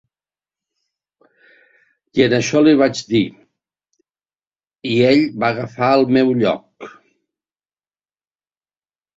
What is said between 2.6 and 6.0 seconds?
li vaig dir, i ell va agafar